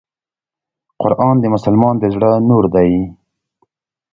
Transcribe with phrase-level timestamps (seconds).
[1.01, 2.91] قرآن د مسلمان د زړه نور دی.